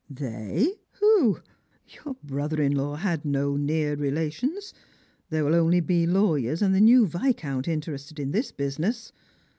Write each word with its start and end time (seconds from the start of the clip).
''They! 0.11 0.79
Who? 0.99 1.41
Your 1.87 2.15
brother 2.23 2.59
in 2.59 2.71
law 2.73 2.95
had 2.95 3.23
no 3.23 3.55
near 3.55 3.93
relation 3.95 4.57
i. 4.57 4.61
There 5.29 5.45
will 5.45 5.53
only 5.53 5.79
be 5.79 6.07
lawyers 6.07 6.63
and 6.63 6.73
the 6.73 6.81
new 6.81 7.05
Viscount 7.05 7.67
interested 7.67 8.19
in 8.19 8.31
this 8.31 8.51
business. 8.51 9.11